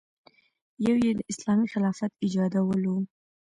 [0.85, 2.91] یو یې د اسلامي خلافت ایجادول و.